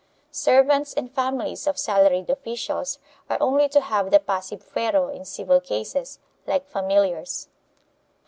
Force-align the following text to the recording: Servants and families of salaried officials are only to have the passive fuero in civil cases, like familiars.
Servants 0.31 0.95
and 0.95 1.13
families 1.13 1.67
of 1.67 1.77
salaried 1.77 2.27
officials 2.27 2.97
are 3.29 3.37
only 3.39 3.69
to 3.69 3.79
have 3.79 4.09
the 4.09 4.19
passive 4.19 4.63
fuero 4.63 5.13
in 5.15 5.23
civil 5.23 5.61
cases, 5.61 6.17
like 6.47 6.65
familiars. 6.67 7.49